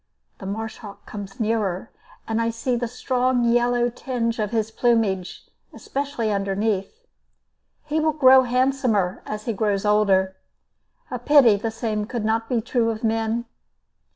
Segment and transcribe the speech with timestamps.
[0.39, 1.91] The marsh hawk comes nearer,
[2.27, 7.05] and I see the strong yellow tinge of his plumage, especially underneath.
[7.83, 10.37] He will grow handsomer as he grows older.
[11.11, 13.45] A pity the same could not be true of men.